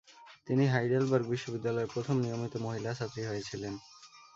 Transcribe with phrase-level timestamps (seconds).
[0.47, 3.73] তিনি হাইডেলবার্গ বিশ্ববিদ্যালয়ের প্রথম নিয়মিত মহিলা ছাত্রী হয়েছিলেন।